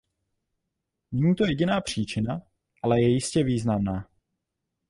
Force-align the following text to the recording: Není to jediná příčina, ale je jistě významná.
Není 1.11 1.35
to 1.35 1.45
jediná 1.45 1.81
příčina, 1.81 2.41
ale 2.83 3.01
je 3.01 3.07
jistě 3.09 3.43
významná. 3.43 4.07